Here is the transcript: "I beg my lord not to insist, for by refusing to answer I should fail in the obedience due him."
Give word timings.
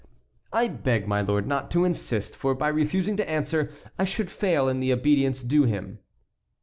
"I 0.51 0.67
beg 0.67 1.07
my 1.07 1.21
lord 1.21 1.45
not 1.45 1.69
to 1.69 1.85
insist, 1.85 2.35
for 2.35 2.55
by 2.55 2.69
refusing 2.69 3.17
to 3.17 3.29
answer 3.29 3.69
I 3.99 4.03
should 4.03 4.31
fail 4.31 4.67
in 4.67 4.79
the 4.79 4.91
obedience 4.91 5.43
due 5.43 5.65
him." 5.65 5.99